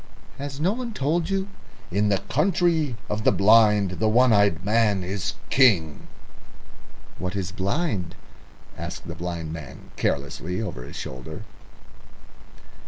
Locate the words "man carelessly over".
9.53-10.85